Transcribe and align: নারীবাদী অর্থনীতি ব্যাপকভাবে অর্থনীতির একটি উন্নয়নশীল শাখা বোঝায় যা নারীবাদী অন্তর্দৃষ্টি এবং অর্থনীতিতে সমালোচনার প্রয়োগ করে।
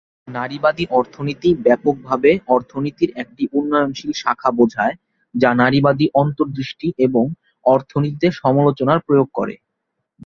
নারীবাদী 0.27 0.85
অর্থনীতি 0.91 1.49
ব্যাপকভাবে 1.65 2.31
অর্থনীতির 2.47 3.09
একটি 3.15 3.43
উন্নয়নশীল 3.53 4.11
শাখা 4.15 4.49
বোঝায় 4.57 4.95
যা 5.35 5.49
নারীবাদী 5.61 6.05
অন্তর্দৃষ্টি 6.15 6.87
এবং 6.99 7.25
অর্থনীতিতে 7.65 8.27
সমালোচনার 8.41 8.99
প্রয়োগ 8.99 9.27
করে। 9.33 9.55